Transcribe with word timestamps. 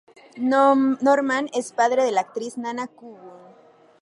Norman 1.03 1.47
es 1.53 1.73
padre 1.73 2.03
de 2.03 2.11
la 2.11 2.21
actriz 2.21 2.57
Nana 2.57 2.87
Coburn. 2.87 3.21